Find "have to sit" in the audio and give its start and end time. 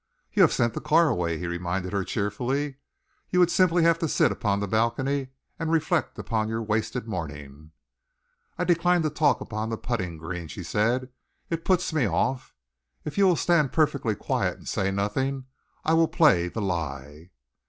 3.83-4.31